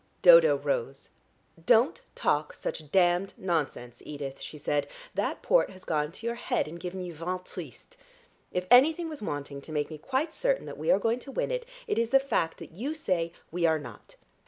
[0.23, 1.09] Dodo rose.
[1.63, 4.87] "Don't talk such damned nonsense, Edith," she said.
[5.13, 7.97] "That port has gone to your head and given you vin triste.
[8.51, 11.51] If anything was wanting to make me quite certain that we are going to win
[11.51, 14.15] it, it is the fact that you say we are not.